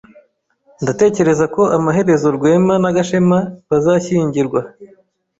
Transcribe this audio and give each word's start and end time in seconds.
Ndatekereza 0.81 1.45
ko 1.55 1.61
amaherezo 1.77 2.27
Rwema 2.35 2.75
na 2.83 2.89
Gashema 2.95 3.39
bazashyingirwa. 3.69 4.59